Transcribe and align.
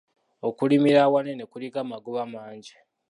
Okulimira 0.47 0.99
awanene 1.07 1.43
kuliko 1.51 1.77
amagoba 1.83 2.21
mangi. 2.33 2.75